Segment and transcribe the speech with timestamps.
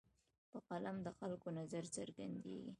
[0.51, 2.69] په قلم د خلکو نظر څرګندېږي.